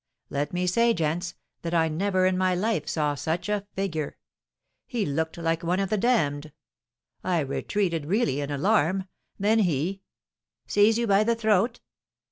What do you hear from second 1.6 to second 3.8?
that I never in my life saw such a